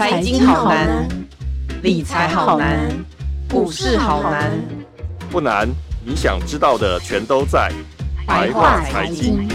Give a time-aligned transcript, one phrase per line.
[0.00, 1.06] 财经好难，
[1.82, 2.88] 理财好难，
[3.50, 4.50] 股市好难。
[5.30, 5.68] 不难，
[6.02, 7.70] 你想知道的全都在
[8.26, 9.46] 白话财经。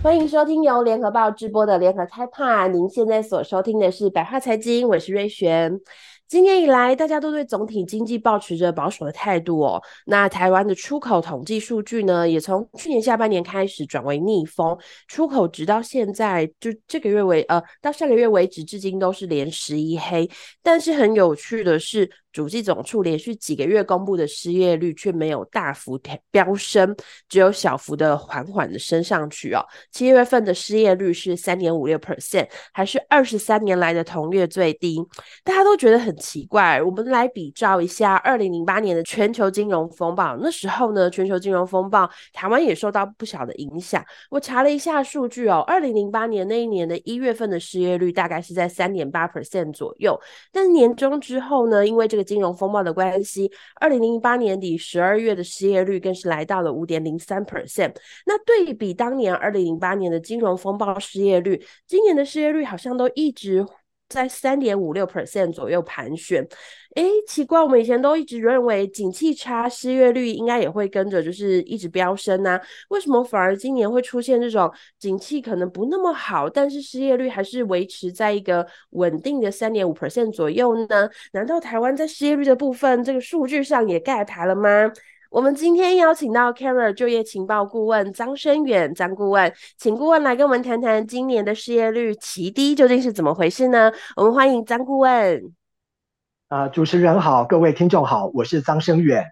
[0.00, 2.72] 欢迎收听由联合报直播的联合开判。
[2.72, 5.80] 您现在所收听的是白话财经，我是瑞璇。
[6.30, 9.82] 今年以来，大家都对总体经济保持着保守的态度哦。
[10.06, 14.78] 那台湾的出口统计数据呢，也从去年下半年开始转为逆风，
[15.08, 20.30] 出口直到现在就这个月为呃，到下个月为止，至今都是连十一黑。
[20.62, 26.94] 但是很有趣的是，主计总处连续几个月公布的失业率却没有大幅飙升，
[27.28, 29.64] 只有小幅的缓缓的升上去哦。
[29.90, 34.98] 七月份的失业率是三点五六 percent，还是二十三年来的同月最低。
[35.42, 36.80] 大家都觉得很奇怪。
[36.82, 44.04] 我们来比照一下二零零八年的全球金融风暴，那时候呢，全球金融风暴台湾也受到不小的影响。
[44.30, 50.18] 我查了一下数据哦，二零零八年那一年的一月份的失业率大概是在三点八 percent 左右，
[50.52, 57.94] 但是年终之后呢，因为这个金融风暴的关系，二零零八年底十二月的失业率更是来到了五点零三 percent。
[58.26, 63.66] 那对比当年二零零八年的金融风暴失业率，今年的失业率好像都一直
[64.10, 66.46] 在三点五六 percent 左右盘旋。
[66.96, 81.08] 诶，奇怪，我们以前都一直认为景气差，失业率应该也会跟着就是一直飙升啊，为什么反而今年会出现这种景气可能不那么好，但是失业率还是维持在一个稳定的三点五 percent 左右呢？
[81.32, 84.90] 难道台湾在失业率的部分这个数据上也盖牌了吗？
[85.30, 93.92] 我们今天邀请到 Career 就业情报顾问张升远张顾问，请顾问来跟我们谈谈今年的失业率奇低究竟是怎么回事呢？
[94.16, 95.54] 我们欢迎张顾问。
[96.48, 99.24] 呃，主持人好，各位听众好，我是张升远。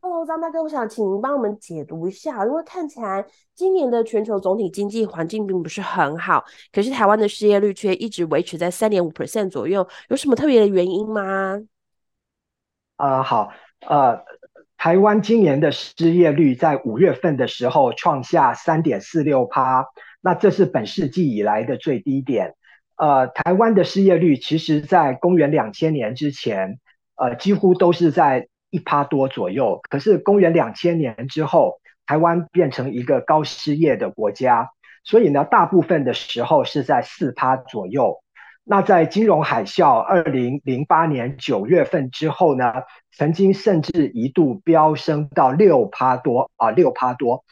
[0.00, 11.60] Hello，张大哥，我想请您帮我们解读一下，因为看起来今年的全球总体经济环境并不是很好，可是台湾的失业率却一直维持在三点五 percent 左右，有什么特别的原因吗？
[12.98, 13.50] 呃，好，
[13.80, 14.24] 呃，
[14.86, 19.84] 台湾今年的失业率在五月份的时候创下三点四六趴，
[20.20, 22.54] 那这是本世纪以来的最低点。
[22.96, 26.78] 呃，台湾的失业率其实，在公元两千年之前，
[27.16, 29.80] 呃，几乎都是在一趴多左右。
[29.90, 34.70] 可是公元两千年之后，台湾变成一个高失业的国家，
[35.02, 38.22] 所以呢，大部分的时候是在四趴左右。
[38.68, 42.82] 那在金融海啸二零零八年九月份之后呢，
[43.12, 47.44] 曾经甚至一度飙升到六趴多啊，六趴多。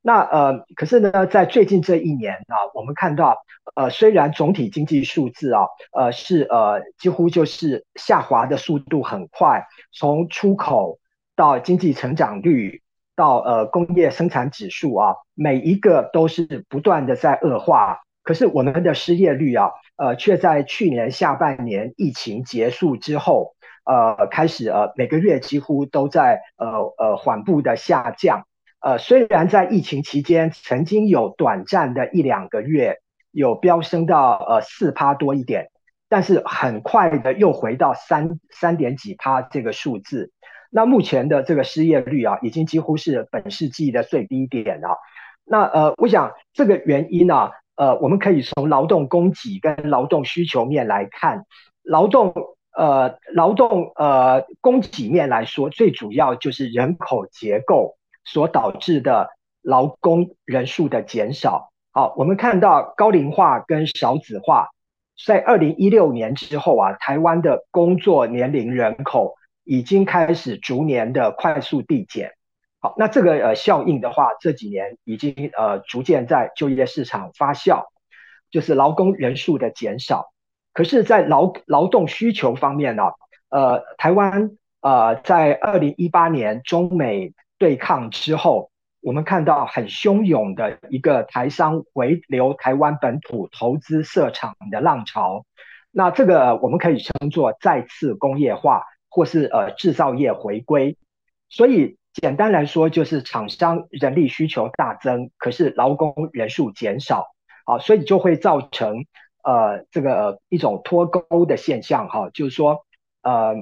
[0.00, 3.36] 那呃，可是呢，在最近这一年啊，我们看到，
[3.74, 10.98] 呃，虽然总体经济数字啊，呃，是呃，几乎就是下滑的速度很快，从出口
[11.36, 12.80] 到经济成长率
[13.14, 17.98] 到呃工业生产指数啊，每一个都是不断的在恶化。
[18.22, 26.68] 可是我们的失业率啊，呃，却在去年下半年疫情结束之后，呃，开始呃每个月几乎都在呃
[26.98, 28.46] 呃缓步的下降。
[28.80, 32.98] 呃，虽然在疫情期间曾经有短暂的一两个月
[33.30, 35.70] 有飙升到呃四趴多一点，
[36.08, 40.32] 但是很快的又回到三三点几趴这个数字。
[40.68, 44.98] 那目前的这个失业率啊，已经几乎是本世纪的最低点了。
[45.44, 51.46] 那呃，我想这个原因呢，啊，呃，我们可以从劳动供给跟劳动需求面来看。
[51.82, 52.32] 劳动
[52.76, 57.96] 呃劳动呃供给面来说，最主要就是人口结构。
[58.24, 59.30] 所导致的
[59.62, 61.72] 劳工人数的减少。
[61.90, 64.68] 好，我们看到高龄化跟少子化，
[65.26, 69.34] 在二零一六年之后啊，台湾的工作年龄人口
[69.64, 72.30] 已经开始逐年的快速递减。
[72.84, 77.84] 好，那这个呃效应的话，这几年已经呃逐渐在就业市场发酵，
[78.50, 80.32] 就是劳工人数的减少。
[80.72, 83.04] 可是，在劳劳动需求方面呢，
[83.50, 84.50] 呃，台湾
[84.80, 95.44] 呃在二零一八年中美对抗之后，我们看到很汹涌的一个台商回流台湾本土投资设厂的浪潮。
[95.92, 100.96] 那这个我们可以称作再次工业化，或是呃制造业回归。
[101.48, 107.26] 所以简单来说，就是厂商人力需求大增，可是劳工人数减少，
[107.64, 109.06] 好，所以就会造成
[109.42, 112.86] 呃这个一种脱钩的现象，哈，就是说
[113.22, 113.54] 呃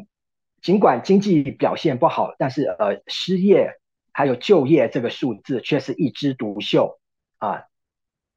[0.62, 3.76] 尽管经济表现不好，但是呃失业。
[4.12, 6.98] 还有就业这个数字却是一枝独秀
[7.38, 7.62] 啊！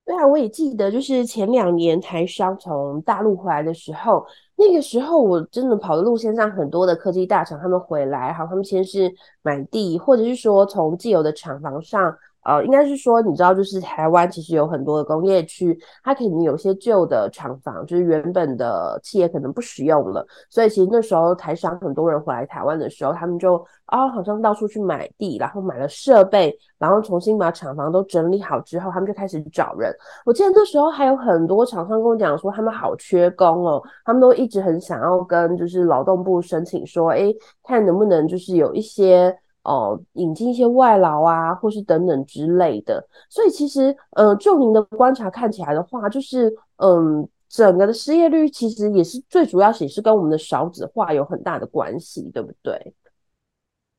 [0.06, 4.26] 对啊，我也记得，就是前两年台商从大陆回来的时候，
[4.58, 9.10] 那个时候我真的跑的路线上很多的科技大厂他们回来，好，他们先是
[9.42, 12.14] 买地，或者是说从既有的厂房上
[12.46, 29.94] 呃，应该是说，你知道，就是台湾其实有很多的工业区，它肯定有些旧的厂房，就是原本的企业可能不使用了，所以其实那时候台商很多人回来台湾的时候，他们就啊、好像到处去买地，然后买了设备，然后重新把厂房都整理好之后，他们就开始找人。
[30.26, 39.38] 我记得那时候还有很多厂商跟我讲说，他们好缺工哦，他们都一直很想要跟就是劳动部申请说，哎，看能不能就是有一些。
[39.64, 43.06] 哦，引进一些外劳啊，或是等等之类的。
[43.30, 52.94] 所以其实，呃，就您的观察看起来的话，就是，嗯，整个的失业率其实也是最主要，也是跟我们的少子化有很大的关系，对不对？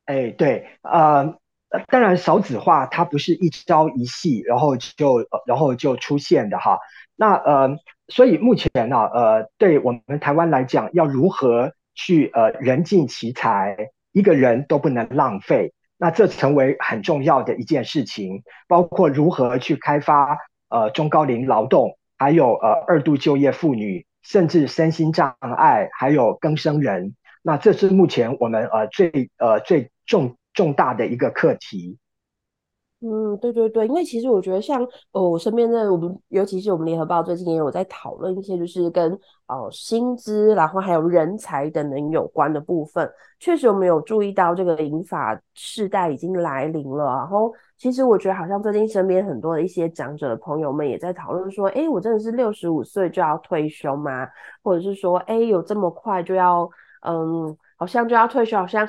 [0.05, 1.35] 哎，对，呃，
[1.89, 6.79] 当然少子化它不是一朝一夕，然后就然后就出现的哈。
[7.17, 7.71] 那呃，
[8.09, 13.93] 所以目前呢，呃，对我们台湾来讲，要如何去呃人尽其才？
[14.15, 20.39] 一个人都不能浪费，那这成为很重要的一件事情，包括如何去开发
[20.69, 31.99] 呃中高龄劳动，还有呃二度就业妇女，甚至身心障碍，还有更生人，那这是目前我们呃最呃最重重大的一个课题。
[33.07, 39.13] 嗯，对对对，因为其实我觉得像哦，我身边的我们，尤其是我们联合报最近也有在讨论一些，就是跟
[39.47, 43.07] 哦薪资，然后还有人才等等有关的部分。
[43.39, 47.05] 确实，我们有注意到这个银发世代已经来临了。
[47.05, 54.27] 然后，其实我觉得好像最近身边很多的一些长者的朋友们也在讨论说，哎，我真的是六十五岁就要退休吗？
[54.63, 56.67] 或者是说，哎，有这么快就要
[57.03, 58.89] 嗯，好像就要退休，好像。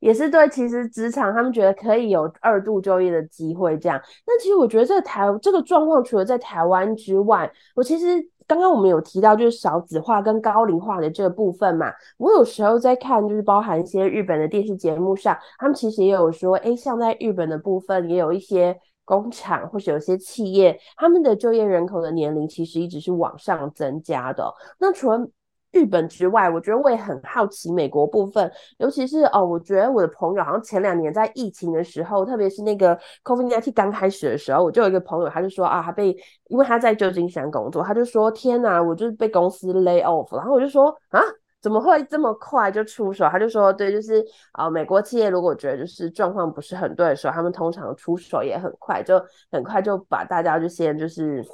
[0.00, 4.00] 也是对，其实职场他们觉得可以有二度就业的机会，这样。
[4.26, 8.06] 那其实我觉得这个台这个状况，除了在台湾之外，我其实
[8.46, 11.92] 刚刚我们有提到就是少子化跟高龄化的这个部分嘛。
[12.18, 24.52] 我有时候在看，就是包含一些日本的电视节目上，他们其实也有说，诶，像在日本的部分，也有一些工厂或者有些企业，他们的就业人口的年龄其实一直是往上增加的。
[24.78, 25.28] 那除了
[25.72, 36.16] 日本之外，我觉得我也很好奇美国部分，尤其是哦，我觉得我的朋友好像前两年在疫情的时候，特别是那个 COVID-19 刚开始的时候，我就有一个朋友，他就说啊，他被
[36.48, 41.22] 因为他在旧金山工作，他就说天哪，我就是被公司 lay off，然后我就说啊，
[41.62, 43.28] 怎么会这么快就出手？
[43.28, 49.22] 他就说对，就是啊，美国企业如果觉得就是状况不是很对的时候，他们通常出手也很快，就
[49.52, 51.46] 很快就把大家就先就是。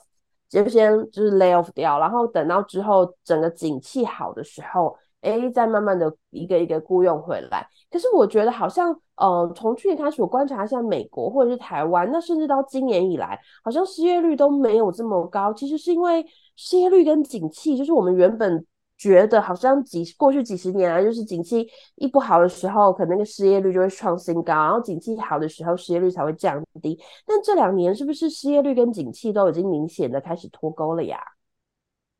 [0.48, 7.66] 就先就是 lay off 掉，然后等到之后整个景气好的时候，哎，再慢慢的一个一个雇佣回来。
[7.90, 15.52] 可是我觉得好像，呃，从去年开始我观察一下美国或者是台湾，那甚至到今年以来，好像失业率都没有这么高。
[15.52, 16.25] 其实是因为
[16.56, 18.64] 失业率跟景气，就是我们原本。
[18.98, 26.98] 觉得好像几过去几十年来，就是景气一不好的时候，可能那个失业率就会创新高，然后景气好的时候，失业率才会降低。
[27.26, 31.19] 但这两年是不是失业率跟景气都已经明显的开始脱钩了呀？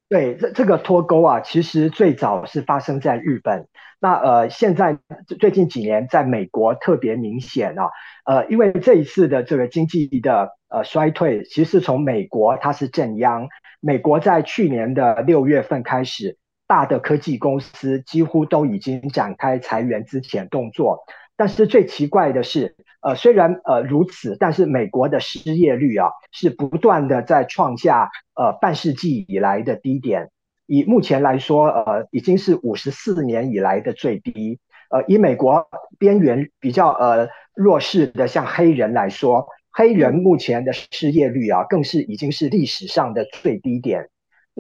[0.08, 3.67] 对，这这个脱钩啊，其实最早是发生在日本。
[3.99, 4.99] 那呃，现在
[5.40, 7.88] 最近几年在美国特别明显啊。
[8.25, 13.49] 呃，因为这一次的这个经济的呃衰退，其实是从美国它是正央。
[13.81, 16.37] 美国在去年的六月份开始。
[16.66, 21.04] 大的科技公司几乎都已经展开裁员资遣动作，
[21.36, 30.31] 但是最奇怪的是，呃，虽然呃如此，但是美国的失业率啊是不断的在创下呃半世纪以来的低点，
[30.67, 34.58] 以目前来说，呃已经是五十四年以来的最低。
[34.88, 44.08] 呃，以美国边缘比较呃弱势的像黑人来说，黑人目前的失业率啊更是已经是历史上的最低点。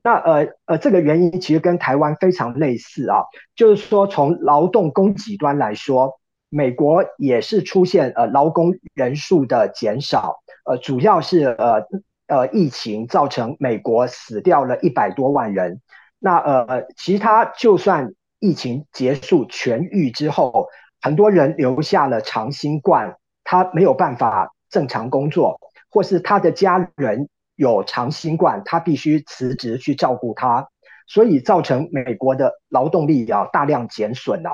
[0.04, 3.24] 那呃呃，这个原因其实跟台湾非常类似啊，
[3.54, 11.82] 就是说从劳动供给端来说，美国也是出现呃劳工人数的减少，呃主要是呃
[12.28, 15.80] 呃疫情造成美国死掉了一百多万人。
[16.18, 20.68] 那呃其他就算疫情结束痊愈之后，
[21.00, 25.58] 很多人留下了长新冠，他没有办法正常工作，
[25.90, 27.28] 或是他的家人。
[27.56, 30.68] 有长新冠，他必须辞职去照顾他，
[31.06, 34.50] 所以造成美国的劳动力啊大量减损啊。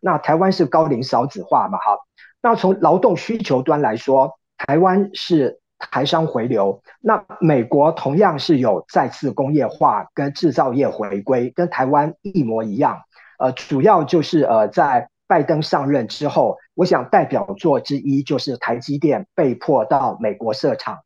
[0.00, 1.98] 那台湾是高龄少子化嘛，哈。
[2.40, 13.02] 那从劳动需求端来说，台湾是台商回流，那美国同样是有再次工业化跟制造业回归，跟台湾一模一样。
[13.38, 20.98] 呃，主要就是呃在拜登上任之后，我想代表作之一就是台积电被迫到美国设厂。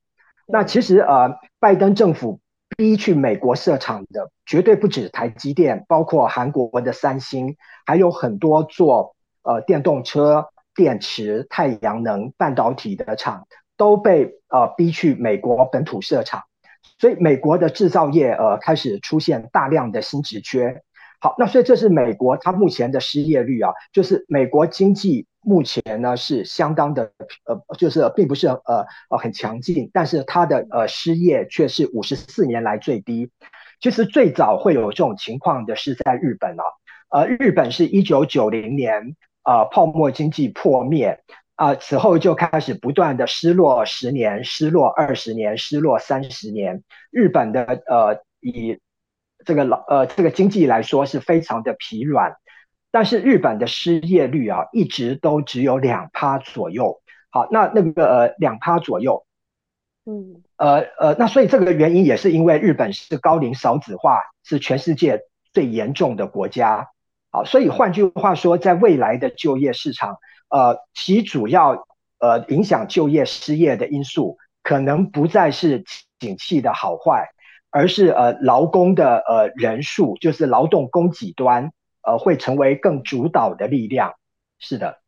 [0.50, 2.40] 那其实呃，拜登政府
[2.76, 16.44] 逼去美国设厂的绝对不止台积电，包括韩国的三星，还有很多做呃电动车、电池、太阳能、半导体的厂，都被呃逼去美国本土设厂，
[16.98, 20.82] 所以美国的制造业呃开始出现大量的新职缺。
[21.20, 27.10] 好，那所以这是美国它目前的失业率啊，就是美国经济目前呢是相当的
[27.44, 33.30] 呃，就是并不是呃呃很强劲，但是它的呃失业却是五十四年来最低。
[33.80, 36.64] 其实最早会有这种情况的是在日本啊，
[37.10, 41.22] 呃，日本是一九九零年呃泡沫经济破灭
[41.54, 48.78] 啊，呃，此后就开始不断的失落十年、失落二十年、失落三十年，日本的呃以
[49.46, 52.34] 这个老呃，这个经济来说是非常的疲软，
[52.90, 57.00] 但是日本的失业率啊，一直都只有两趴左右。
[57.30, 59.26] 好，那那个呃两趴左右，
[60.06, 65.20] 嗯，呃呃，那所以这个原因也是因为日本是高龄少子化，是全世界
[65.52, 66.88] 最严重的国家。
[67.30, 70.18] 好，所以换句话说，在未来的就业市场，
[70.48, 71.86] 呃，其主要
[72.18, 75.84] 呃影响就业失业的因素，可能不再是
[76.18, 77.28] 景气的好坏。
[77.70, 81.70] 而是呃劳工的呃人数，就是劳动供给端
[82.08, 84.12] 呃会成为更主导的力量。
[84.58, 84.98] 是的，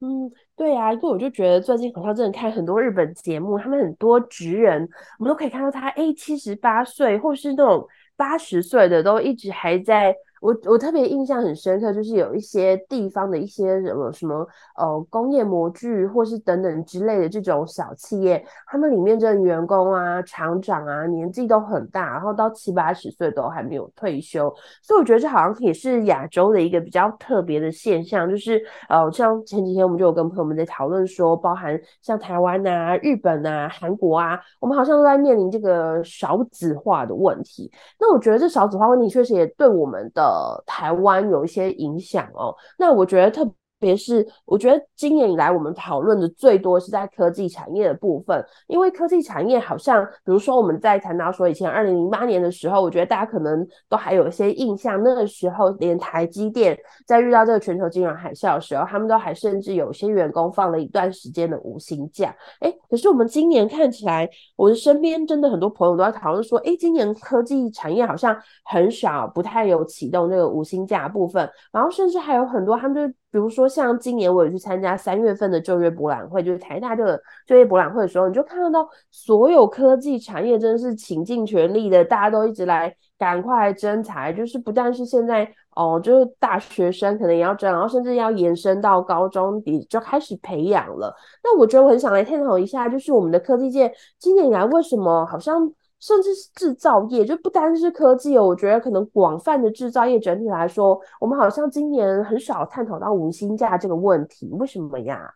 [0.00, 10.14] 嗯，对啊，因为我就觉得最近好像真的看很多日本节目，他们很多职人，我们都可以看到他哎七十八岁，或是那种八十岁的，都一直还在。
[10.44, 14.46] 我我特别印象很深刻，就是有一些地方的一些什么什么
[14.76, 37.72] 呃工业模具或是等等之类的这种小企业，他们里面的员工啊、厂长啊年纪都很大，然后到七八十岁都还没有退休，所以我觉得这好像也是亚洲的一个比较特别的现象，就是呃像前几天我们就有跟朋友们在讨论说，包含像台湾啊、日本啊、韩国啊，我们好像都在面临这个少子化的问题。
[37.98, 40.33] 那我觉得这少子化问题确实也对我们的。
[40.34, 43.48] 呃，台湾有一些影响哦，那我觉得特
[43.84, 43.94] 别。
[43.94, 56.74] 特别是我觉得今年以来我们讨论的最多是在科技产业的部分，因为科技产业好像，比如说我们在谈到说以前二零零八年的时候，我觉得大家可能都还有一些印象，那个时候连台积电
[57.06, 62.34] 在遇到这个全球金融海啸的时候，他们都还甚至有些员工放了一段时间的无薪假。
[62.60, 64.26] 哎，可是我们今年看起来，
[64.56, 73.14] 我的身边真的很多朋友都在讨论说，哎，今年科技产业好像很少，不太有启动这个无薪假部分，然后甚至还有很多他们就。
[73.34, 91.12] 比如说，像今年我有去参加三月份的就业博览会，就是台大这个就业博览会的时候，你就看到所有科技产业真的是倾尽全力的，大家都一直来赶快来征才，就是不但是现在哦，就是大学生可能也要征，然后甚至要延伸到高中底就开始培养了。
[91.42, 95.68] 那我觉得我很想来探讨一下，就是我们的科技界今年以来为什么好像。
[96.04, 98.46] 甚至是制造业，就不单是科技哦。
[98.46, 105.32] 我觉得可能广泛的制造业整体来说，我们好像今年很少探讨到无薪假这个问题，为什么呀？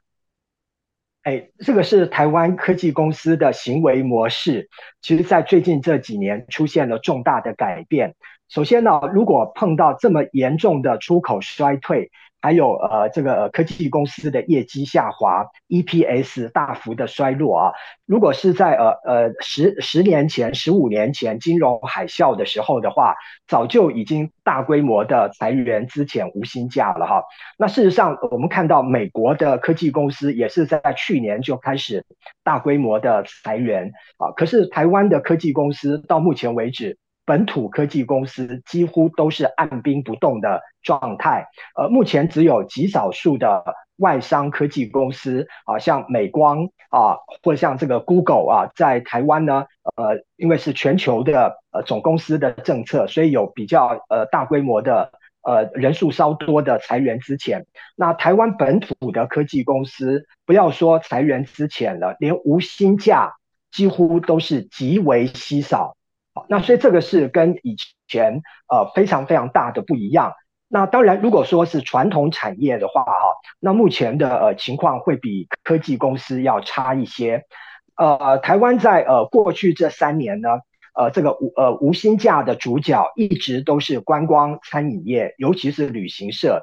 [1.22, 4.68] 哎，这个是台湾科技公司的行为模式，
[5.00, 8.14] 其实在最近这几年出现了重大的改变。
[8.48, 12.10] 首先呢，如果碰到这么严重的出口衰退，
[12.40, 17.73] 还有呃，这个科技公司的业绩下滑，EPS 大幅的衰落啊。
[18.07, 23.16] 如果是在呃呃十十年前、十五年前金融海啸的时候的话，
[23.47, 27.23] 早就已经大规模的裁员、资遣无薪假了哈。
[27.59, 32.04] 那事实上，我们看到美国的科技公司也是在去年就开始
[32.45, 34.30] 大规模的裁员啊。
[34.37, 57.64] 可是台湾的科技公司到目前为止，本土科技公司几乎都是按兵不动的状态，呃，目前只有极少数的外商科技公司啊，像美光啊，或像这个 Google 啊，在台湾呢，呃，因为是全球的呃总公司的政策，所以有比较呃大规模的呃人数稍多的裁员资遣。
[57.94, 63.35] 那台湾本土的科技公司，不要说裁员资遣了，连无薪假
[63.70, 65.98] 几乎都是极为稀少。
[66.49, 67.76] 那所以这个是跟以
[68.07, 70.35] 前呃非常非常大的不一样。
[70.71, 73.12] 那当然，如果说是传统产业的话哈，
[73.59, 77.45] 那目前的呃情况会比科技公司要差一些。
[77.97, 80.50] 呃，台湾在呃过去这三年呢，
[80.95, 86.62] 呃这个无呃无薪假的主角一直都是观光餐饮业，尤其是旅行社。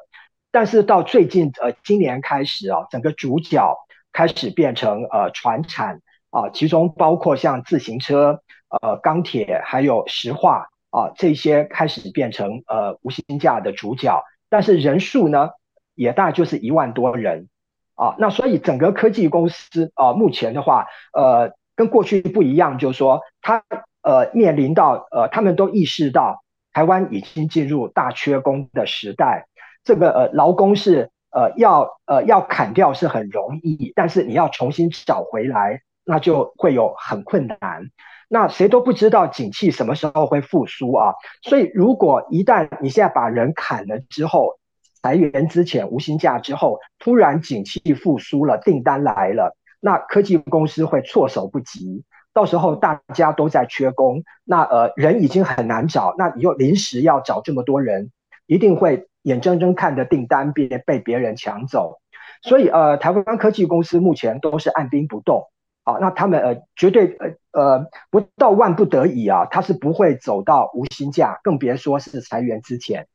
[0.52, 3.76] 但是到最近呃今年开始啊，整个主角
[4.14, 8.42] 开始变成呃传产啊，其中包括像自行车。
[8.82, 15.52] 呃，钢铁还有石化啊，这些开始变成呃无薪假的主角，但是人数呢，
[15.94, 17.48] 也大概就是一万多人
[17.96, 18.16] 啊。
[18.18, 23.64] 那所以整个科技公司啊，目前的话，呃，跟过去不一样，就是说，他
[24.02, 29.48] 呃面临到呃，他们都意识到台湾已经进入大缺工的时代，
[29.84, 35.82] 这个呃劳工是呃要呃要砍掉是很容易，但是你要重新找回来。
[36.08, 37.90] 那就会有很困难。
[38.28, 44.60] 那谁都不知道景气什么时候会复苏啊，所以如果一旦你现在把人砍了之后，
[45.02, 52.04] 裁员之前无薪假之后，突然景气复苏了，订单来了，那科技公司会措手不及。
[52.34, 58.12] 到时候大家都在缺工，那呃人已经很难找，那你又临时要找这么多人，
[58.48, 62.00] 一定会眼睁睁看着订单被被别人抢走。
[62.42, 65.46] 所以呃，台湾科技公司目前都是按兵不动。
[65.86, 73.08] 好，那他们呃绝对呃呃不到万不得已啊，他是不会走到无薪假，更别说是裁员之前。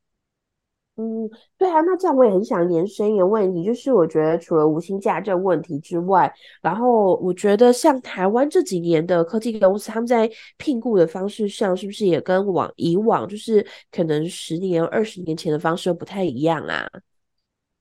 [0.97, 16.87] 嗯，对啊，那这样我也很想延伸一个问题，就是我觉得除了无薪假这个问题之外，然后我觉得像台湾这几年的科技公司，他们在聘雇的方式上，是不是也跟往以往就是可能十年、二十年前的方式不太一样啊？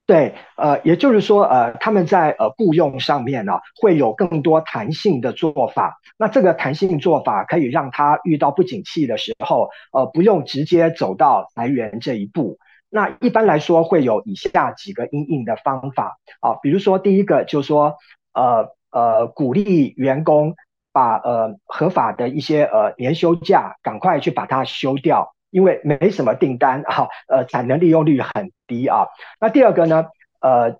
[0.09, 5.99] 对，呃，也就是说，呃，他们在呃雇佣上面呢，会有更多弹性的做法。
[6.17, 12.57] 那这个弹性做法可以让他遇到不景气的时候，呃，不用直接走到裁员这一步。
[12.89, 17.97] 那一般来说，会有以下几个因应的方法啊，比如说第一个就是说，
[18.33, 20.55] 呃呃，鼓励员工
[20.91, 25.35] 把呃合法的一些呃年休假赶快去把它休掉。
[25.51, 29.07] 因为没什么订单哈、呃，产能利用率很低啊。
[29.39, 30.05] 那第二个呢，
[30.41, 30.75] 呃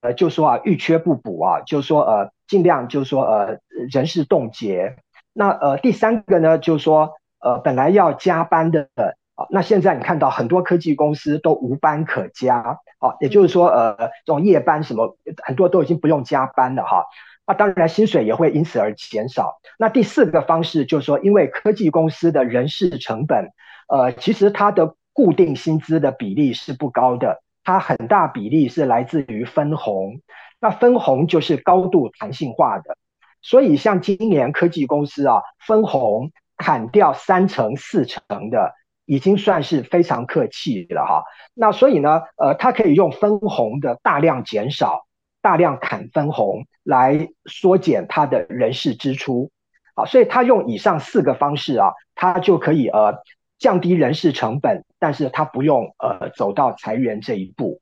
[0.00, 3.58] 呃，就说啊，遇缺不补啊，就说呃，尽量就是说呃，
[3.90, 4.96] 人事冻结。
[5.32, 8.88] 那呃，第三个呢，就是说呃，本来要加班的
[9.34, 17.06] 啊，那现在你看到很多科技公司都无班可加啊，也就是说呃，这种夜班什么很多都已经不用加班了哈。
[17.46, 19.58] 那当然薪水也会因此而减少。
[19.78, 23.48] 那第四个方式就是说，因为科技公司的人事成本。
[23.92, 30.22] 呃，其实它的固定薪资的比例是不高的，它很大比例是来自于分红，
[30.58, 32.96] 那分红就是高度弹性化的，
[33.42, 38.72] 所以像今年科技公司啊，分红砍掉三成四成的，
[39.04, 41.24] 已经算是非常客气了哈。
[41.52, 45.04] 那所以呢，呃，它可以用分红的大量减少、
[45.42, 49.50] 大量砍分红来缩减它的人事支出，
[49.96, 53.22] 啊，所以它用以上四个方式啊，它就可以呃。
[53.62, 57.80] 降低人事成本，但是他不用呃走到裁员这一步，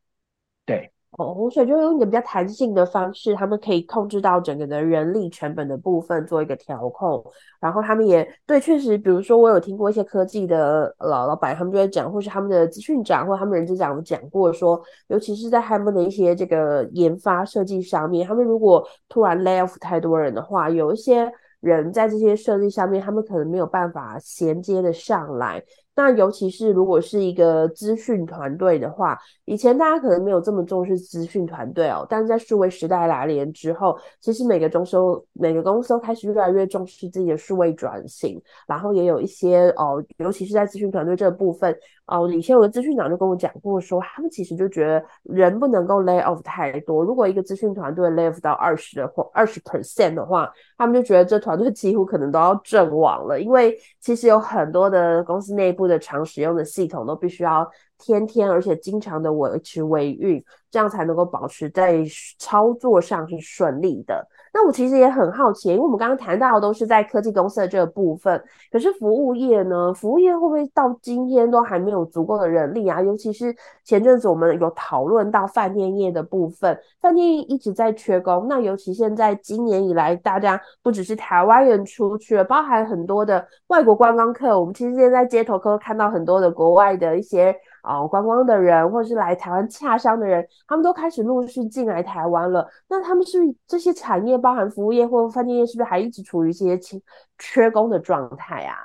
[0.67, 0.93] 对。
[1.19, 7.25] 哦，所以就用一个比较弹性的方式，他们可以控制到整个的人力成本的部分做一个调控，
[7.61, 21.33] 然后他们也对，确实，比如说我有听过一些科技的老老板，他们就会讲，或是他们的资讯长或他们人资长讲过说，尤其是在他们的一些这个研发设计上面，他们如果突然 lay off 太多人的话，有一些。
[21.61, 25.63] 人在这些设计上面，他们可能没有办法衔接的上来。
[25.97, 41.77] 那尤其是如果是一个资讯团队的话，以前大家可能没有这么重视资讯团队哦，但是在数位时代来临之后，其实每个中收每个公司都开始越来越重视自己的数位转型，然后也有一些哦，尤其是在资讯团队这个部分
[42.07, 62.03] 哦，以前有个资讯长就跟我讲过说，他们其实就觉得人不能够 lay off 太多，如果一个资讯团队 lay off 到二十的或二十 percent 的话，他们就觉得这团队几乎可能都要阵亡了，因为其实有很多的公司内部的常使用的系统都必须要天天而且经常的维持维运，这样才能够保持在
[62.39, 64.27] 操作上是顺利的。
[64.53, 69.95] 那我其实也很好奇，因为我们刚刚谈到的都是在科技公司的这个部分，可是服务业呢？
[69.95, 73.01] 服务业会不会到今天都还没有足够的人力啊？
[73.01, 78.47] 尤其是前阵子我们有讨论到饭店业的部分，饭店一直在缺工。
[78.49, 87.55] 那尤其现在今年以来，大家不只是台湾人出去了，包含很多的外国观光客，我们其实现在在街头可以看到很多的国外的一些。
[87.83, 92.69] 啊、哦，观光的人或者是来台湾洽商的人，他们都开始陆续进来台湾了。
[92.89, 96.79] 那他们是不是这些产业，包含服务业或饭店业，是不是还一直处于一些
[97.39, 98.77] 缺工的状态啊？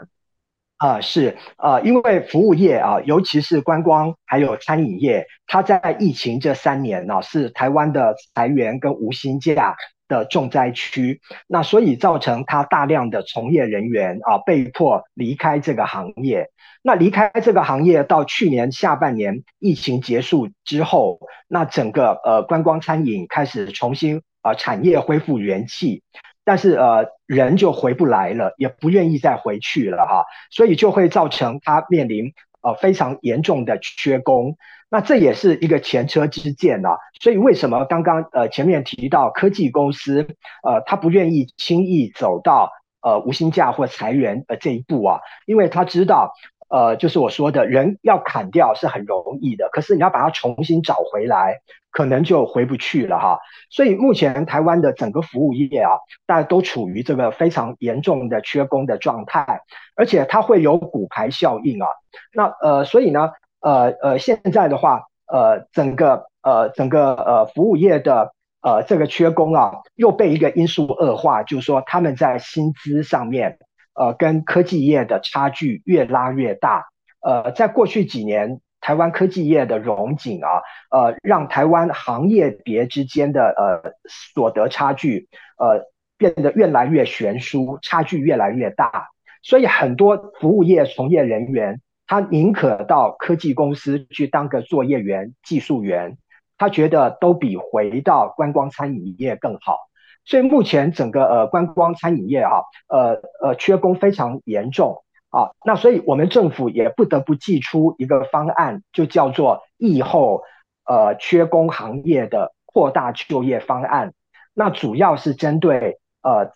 [0.77, 9.77] 啊、是啊、呃，因为服务业啊，尤其是观光还有餐饮业，它在疫情这三年呢、是台湾的裁员跟无薪假
[10.08, 11.22] 的重灾区。
[11.48, 16.50] 那所以造成他大量的从业人员啊，被迫离开这个行业。
[16.82, 26.04] 那离开这个行业到去年下半年疫情结束之后，那整个呃观光餐饮开始重新啊、呃、产业恢复元气，
[26.44, 32.34] 但是呃人就回不来了，也不愿意再回去了哈，所以就会造成他面临
[32.65, 34.58] 呃非常严重的缺工，
[34.89, 36.97] 那这也是一个前车之鉴啊。
[37.21, 40.28] 所以为什么刚刚呃前面提到科技公司
[40.63, 45.19] 呃他不愿意轻易走到呃无薪假或裁员呃这一步啊？
[45.45, 46.34] 因为他知道。
[46.76, 53.40] 呃，就是我说的人要砍掉是很容易的，可是你要把它重新找回来，可能就回不去了哈。
[53.70, 55.92] 所以目前台湾的整个服务业啊，
[56.26, 59.62] 大家都处于这个非常严重的缺工的状态，
[59.96, 61.88] 而且它会有骨牌效应啊。
[62.34, 73.60] 那呃，所以呢，呃呃，现在的话，呃，整个呃整个呃服务业的呃这个缺工啊，又被一个因素恶化，就是说他们在薪资上面。
[73.95, 76.86] 呃，跟科技业的差距越拉越大。
[77.21, 85.27] 呃，在过去几年，台湾科技业的荣景啊，呃，让台湾行业别之间的呃所得差距，
[85.58, 85.86] 呃，
[86.17, 89.10] 变得越来越悬殊，差距越来越大。
[89.41, 96.17] 所以，很多服务业从业人员，他宁可到科技公司去当个作业员、技术员，
[96.58, 99.77] 他觉得都比回到观光餐饮业更好。
[100.26, 110.44] 所以目前整个呃观光餐饮业啊，呃呃缺工非常严重啊，那所以我们政府也不得不祭出一个方案，就叫做疫后
[110.86, 114.14] 呃缺工行业的扩大就业方案。
[114.54, 116.52] 那主要是针对呃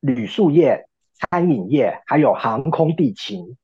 [0.00, 0.86] 旅宿业、
[1.30, 3.56] 餐饮业还有航空地勤。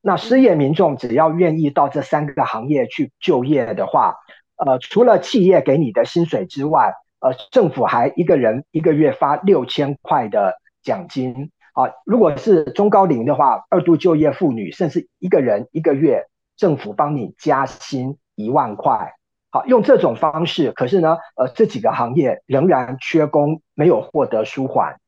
[0.00, 4.14] 那失业民众只要愿意到这三个行业去就业的话，
[4.56, 11.94] 呃除了企业给你的薪水之外，呃，政府还一个人一个月发六千块的奖金啊！
[12.04, 19.14] 如果是中高龄的话，二度就业妇女，甚至一个人一个月政府帮你加薪一万块。
[19.50, 24.98] 好，用这种方式，可是呢，呃，这几个行业仍然缺工，没有获得舒缓。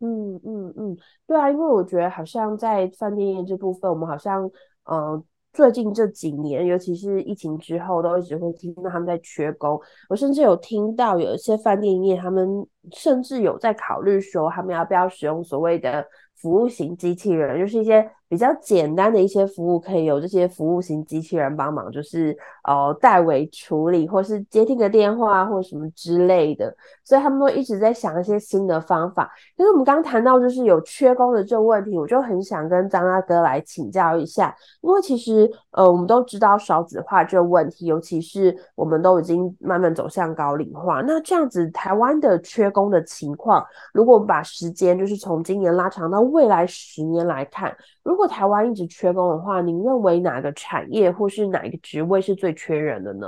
[0.00, 0.96] 嗯嗯嗯，
[1.28, 4.50] 对啊，因为我觉得好像在饭店业这部分，我们好像
[4.86, 5.22] 呃。
[5.52, 9.80] 最近这几年，尤其是疫情之后，都一直会听到他们在缺工。
[10.08, 16.04] 我甚至有听到有一些饭店业，他们甚至有在考虑说，他们要不要使用所谓的
[16.36, 18.10] 服务型机器人，就是一些。
[18.32, 26.74] 比较简单的一些服务，可以有这些服务型机器人帮忙，就是呃代为处理，或是接听个电话，或什么之类的。
[27.04, 29.30] 所以他们都一直在想一些新的方法。
[29.56, 34.56] 因为我们刚谈到就是有缺工的这个问题，我就很想跟张大哥来请教一下。
[34.80, 41.02] 因为其实呃我们都知道少子化这个问题，尤其是我们都已经慢慢走向高龄化。
[41.02, 53.26] 那这样子台湾的缺工的情况，如果我们把时间就是从今年拉长到未来十年来看，如果台湾一直缺工的话，您认为哪个产业或是哪一个职位是最缺人的呢？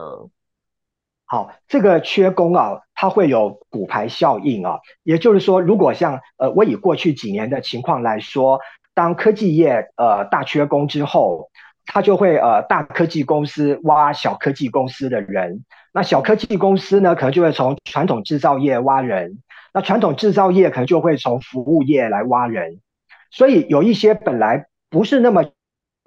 [1.27, 8.61] 好，这个缺工啊，它会有骨牌效应啊，也就是说，如果像呃，我以过去几年的情况来说，
[8.95, 11.51] 当科技业呃大缺工之后，
[11.87, 22.81] 它就会呃大科技公司挖小科技公司的人，那小科技公司呢，可能就会从传统制造业挖人，那传统制造业可能就会从服务业来挖人。
[23.35, 25.47] 所以有一些本来不是那么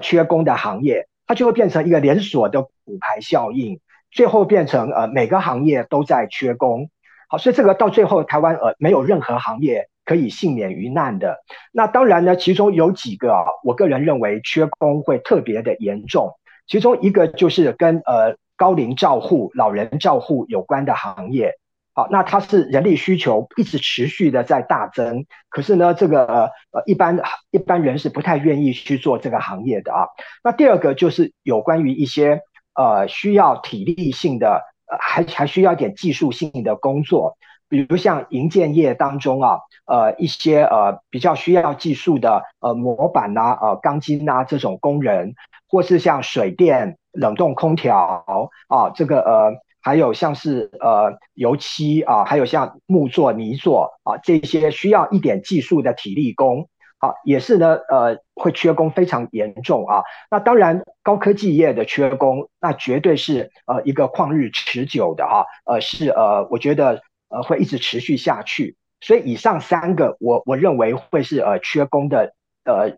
[0.01, 6.89] 缺工的行业，它就会变成一个连锁的骨牌效应，最后变成呃每个行业都在缺工。
[7.27, 11.39] 好，所以这个到最后台湾呃没有任何行业可以幸免于难的。
[11.73, 16.31] 那当然呢，其中有几个啊，我个人认为缺工会特别的严重。
[16.65, 21.55] 其中一个就是跟呃高龄照护、老人照护有关的行业。
[21.97, 30.05] 好，那它是人力需求一直持续的在大增，可是呢，这个呃一般一般人是不太愿意去做这个行业的啊。
[30.43, 32.41] 那第二个就是有关于一些
[32.75, 37.35] 呃需要体力性的，呃还还需要一点技术性的工作，
[37.67, 39.57] 比如像营建业当中啊，
[39.87, 45.33] 呃一些呃比较需要技术的呃模板呐、啊、呃钢筋呐这种工人，
[45.67, 48.23] 或是像水电、冷冻空调
[48.67, 49.53] 啊这个呃。
[49.87, 56.67] 还有像是呃油漆啊，还有像木作、泥作啊这些需要一点技术的体力工
[56.99, 60.03] 啊，也是呢呃会缺工非常严重啊。
[60.29, 68.75] 那当然高科技业的缺工，那绝对是呃一个旷日持久的、啊，呃是呃我觉得呃会一直持续下去。
[68.99, 72.33] 所以以上三个我我认为会是呃缺工的
[72.65, 72.97] 呃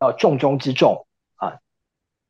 [0.00, 1.06] 呃重中之重。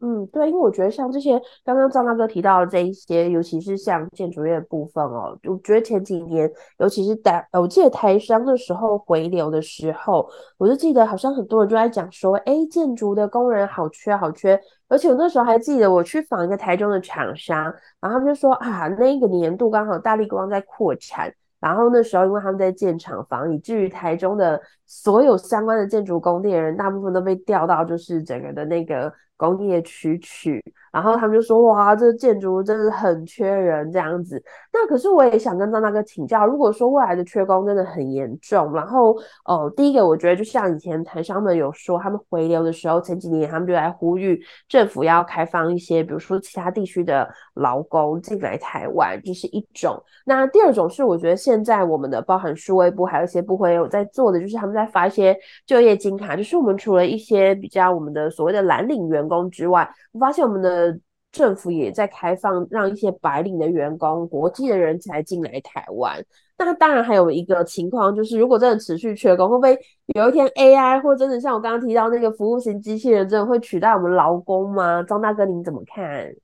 [0.00, 14.58] 嗯，对，因为我觉得像这些刚刚张大哥提到的这一些，尤其是像建筑业的部分哦，我觉得前几年，尤其是台，我记得台商的时候回流的时候，我就记得好像很多人就在讲说，哎，建筑的工人好缺好缺，
[14.88, 17.64] 而且我那时候还记得我去访一个台中的厂商，
[18.00, 21.32] 然后他们就说啊，那个年度刚好大立光在扩产。
[21.60, 24.58] 然后那时候，因为他们在建厂房，以至于台中的
[24.92, 30.60] 所有相关的建筑工地的人，大部分都被调到就是整个的那个工业区去。
[30.92, 34.42] 然后他们就说：“哇，这个建筑真的很缺人这样子。”
[34.74, 49.96] 那可是我也想跟张大哥请教，如果说未来的缺工真的很严重，然后哦、第一个我觉得就像以前台商们有说，他们回流的时候，前几年他们就来呼吁政府要开放一些，比如说其他地区的劳工进来台湾，这是一种。
[50.26, 60.98] 那第二种是，我觉得现在我们的包含数位部还有一些部会有在做的，就是他们在再发一些就业金卡，就是我们除了一些比较我们的所谓的蓝领员工之外，我发现我们的。
[61.32, 66.20] 政府也在开放，让一些白领的员工、国际的人才进来台湾。
[66.58, 69.78] 那当然还有一个情况，就是如果真的持续缺工，会不会
[70.16, 75.04] 有一天 AI 或真的像我刚刚提到那个服务型机器人，真的会取代我们劳工吗？
[75.04, 76.34] 张大哥，您怎么看？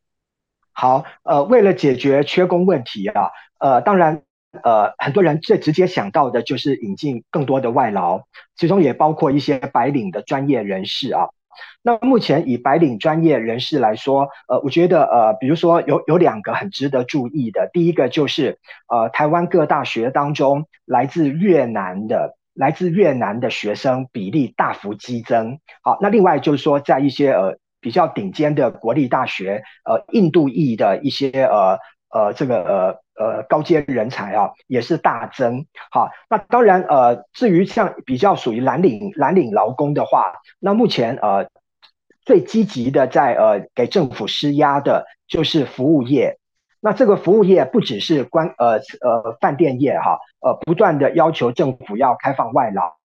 [0.70, 4.22] 好，呃，为了解决缺工问题啊，呃，当然，
[4.62, 8.22] 呃，很多人最直接想到的就是引进更多的外劳，
[8.56, 11.28] 其中也包括一些白领的专业人士啊。
[11.82, 25.58] 那目前以白领专业人士来说，呃，我觉得呃，比如说有有两个很值得注意的，第一个就是呃，台湾各大学当中来自越南的来自越南的学生比例大幅激增。
[25.82, 31.78] 好，那另外就是说，在一些呃比较顶尖的国立大学，呃，印度裔的一些呃
[32.10, 35.66] 呃这个呃呃高阶人才啊，也是大增。
[35.90, 41.48] 好，那当然呃，至于像比较属于蓝领蓝领劳工的话，那目前呃。
[42.26, 46.40] 最积极的在呃给政府施压的就是服务业，
[46.81, 52.96] 那这个服务业不只是关呃呃饭店业哈，呃不断的要求政府要开放外劳，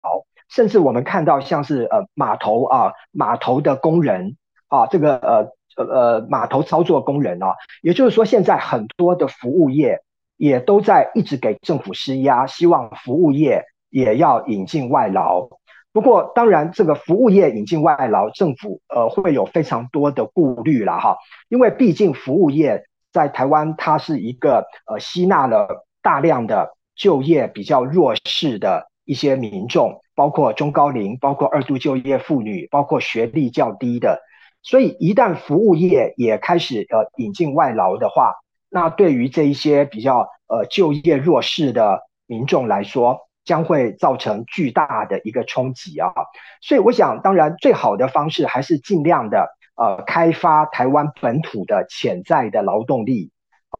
[0.49, 4.37] 甚至我们看到像是呃码头啊码头的工人
[4.69, 9.99] 啊这个呃呃呃码头操作工人啊，也就是说现在很多的服务业
[10.37, 15.49] 也都在一直给政府施压，希望服务业也要引进外劳。
[15.93, 21.17] 不过，当然，这个服务业引进外劳，政府呃会有非常多的顾虑了哈，
[21.49, 34.21] 因为毕竟服务业在台湾它是一个呃吸纳了大量的就业比较弱势的一些民众，包括中高龄，包括二度就业妇女，包括学历较低的，
[34.63, 38.35] 所以一旦服务业也开始呃引进外劳的话，
[38.69, 46.13] 那对于这一些比较呃就业弱势的民众来说，将会造成巨大的一个冲击啊，
[46.61, 53.31] 所以我想，当然最好的方式还是尽量的呃开发台湾本土的潜在的劳动力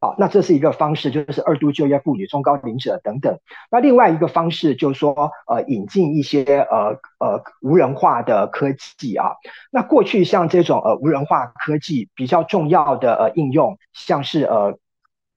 [0.02, 3.40] 好，那这是一个方式，就是二度就业妇女、中高龄者等等。
[3.70, 9.34] 那另外一个方式就是说，呃，引进一些呃呃无人化的科技啊。
[9.72, 14.78] 那过去像这种呃无人化科技比较重要的呃应用，像是呃。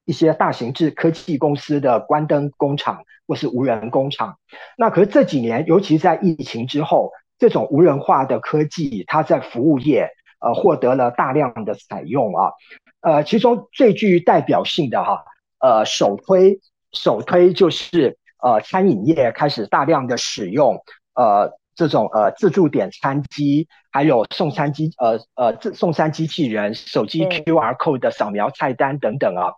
[0.06, 4.36] 一些大型制科技公司的关灯工厂或是无人工厂，
[4.76, 10.10] 那可是这几年，尤其在疫情之后，这种无人化的科技，它在服务业
[10.44, 12.52] 呃获得了大量的采用啊，
[13.00, 15.24] 呃，其中最具代表性的哈，
[15.58, 16.60] 呃，首推
[16.92, 20.78] 首推就是呃餐饮业开始大量的使用
[21.14, 29.54] 呃这种呃自助点餐机，还有送餐机呃呃自送餐机器人、手机 QR code 的扫描菜单等等啊。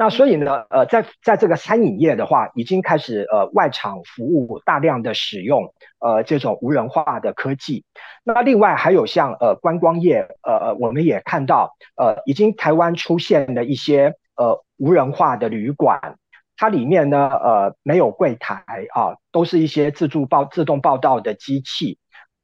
[0.00, 7.84] 那所以呢，呃，在在这个餐饮业的话，已经开始呃外场服务大量的使用呃这种无人化的科技。
[8.24, 16.16] 那另外还有像呃观光业，呃呃，我们也看到呃已经台湾出现了一些呃无人化的旅馆，
[16.56, 21.98] 它里面呢呃没有柜台啊，都是一些自助报自动报到的机器，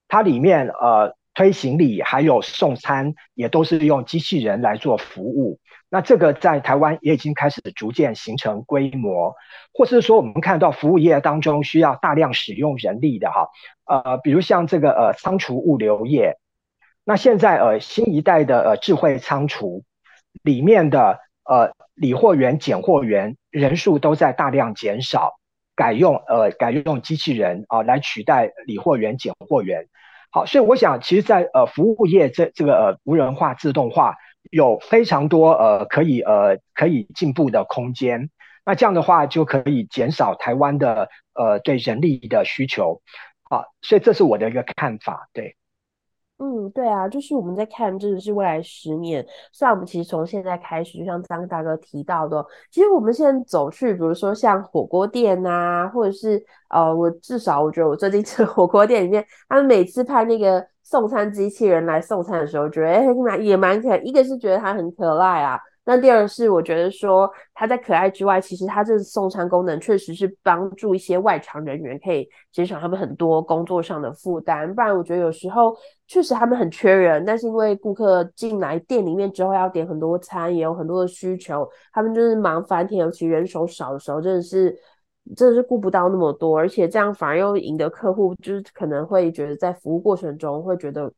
[0.08, 5.58] 它里面呃推行李还有送餐也都是用机器人来做服务。
[5.96, 9.34] 那这个在台湾也已经开始逐渐形成规模，
[9.72, 13.48] 或是说我们看到服务业当中需要大量使用人力的哈，
[13.86, 16.36] 呃，比如像这个呃仓储物流业，
[17.02, 19.84] 那现在呃新一代的呃智慧仓储
[20.42, 25.38] 里面的呃理货员、检货员人数都在大量减少，
[25.74, 29.88] 改用呃改用机器人啊、来取代理货员、检货员。
[30.30, 34.16] 好，所以我想其实在呃服务业这这个呃无人化、自动化。
[34.50, 38.30] 有非常多呃可以呃可以进步的空间，
[38.64, 43.00] 那这样的话就可以减少台湾的呃对人力的需求，
[43.50, 45.56] 啊，所以这是我的一个看法，对。
[46.38, 49.26] 嗯，对啊，就是我们在看，真的是未来十年。
[49.54, 63.98] 虽然我们其实从现在开始，就像张大哥提到的，其实我们现在走去，比如说像火锅店啊，或者是呃，我至少我觉得我最近吃火锅店里面，他们每次派那个送餐机器人来送餐的时候，觉得哎蛮也蛮可爱。
[63.98, 74.72] 一个是觉得它很可爱啊，那第二是我觉得说它在可爱之外，其实它这送餐功能确实是帮助一些外场人员可以减少他们很多工作上的负担。
[74.72, 84.78] 不然我觉得有时候确实他们很缺人，但是因为顾客进来店里面之后要点很多餐，也有很多的需求，他们就是忙翻天，尤其人手少的时候，真的是。
[85.34, 91.12] 真的是顾不到那么多，而且这样反而又赢得客户，就是可能会觉得在服务过程中会觉得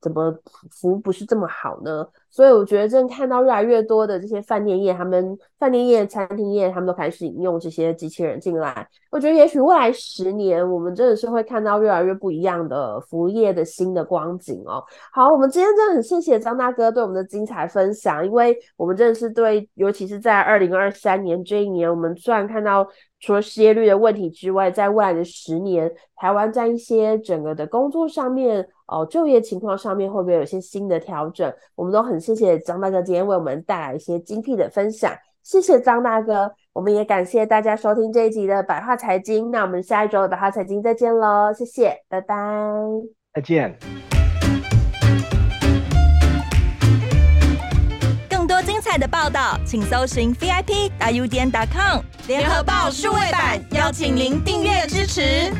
[0.00, 0.34] 怎么
[0.70, 2.06] 服务不是这么好呢？
[2.30, 8.86] 所以我觉得，真看到越来越多的这些饭店业，他们饭店业、餐厅业，他们都开始引用这些机器人进来。
[9.10, 14.82] 我觉得，也许未来十年，我们真的是会看到越来越不一样的服务业的新的光景哦。
[15.12, 22.86] 好，我们今天真的很谢谢张大哥对我们的精彩分享，因为我们真的是对，尤其是在二零二三年这一年，我们虽然看到
[23.18, 31.52] 除了失业率的问题之外，在未来的十年，台湾在一些整个的工作上面，哦，就业情况上面会不会有一些新的调整？
[31.74, 32.20] 我们都很。
[32.20, 35.10] 谢谢张大哥今天为我们带来一些精辟的分享，
[35.42, 42.36] 谢谢张大哥，我们也感谢大家收听这一集的百话财经，那我们下一周的百话财经再见喽，谢谢，拜拜，
[43.34, 43.74] 再见。
[48.28, 55.50] 更多精彩的报道，请搜寻 VIP 大 U 点 com 联合报数位版，邀请您订阅支持。